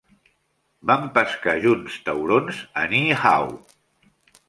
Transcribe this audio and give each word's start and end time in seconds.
Vam 0.91 1.03
pescar 1.19 1.55
junts 1.67 2.01
taurons 2.09 2.65
a 2.85 2.89
Niihau. 2.97 3.51